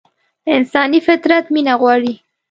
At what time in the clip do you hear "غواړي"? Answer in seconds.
1.81-2.13